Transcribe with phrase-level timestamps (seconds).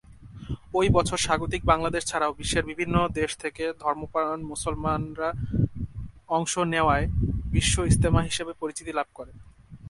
[0.73, 5.29] ওই বছর স্বাগতিক বাংলাদেশ ছাড়াও বিশ্বের বিভিন্ন দেশ থেকে ধর্মপ্রাণ মুসলমানরা
[6.37, 7.05] অংশ নেওয়ায়
[7.53, 9.31] ‘বিশ্ব ইজতেমা’ হিসেবে পরিচিতি লাভ করে।